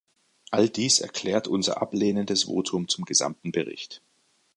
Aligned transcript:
All 0.49 0.67
dies 0.67 0.99
erklärt 0.99 1.47
unser 1.47 1.79
ablehnendes 1.79 2.45
Votum 2.45 2.87
zum 2.87 3.05
gesamten 3.05 3.51
Bericht. 3.51 4.01